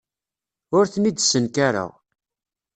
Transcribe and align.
Ur 0.77 0.85
ten-id-ssenkareɣ. 0.93 1.91